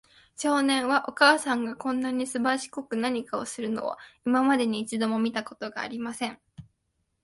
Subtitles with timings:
[0.35, 6.41] 少年は、お母さんがこんなにすばしこく何かするのを、今までに一度も見たことがありません。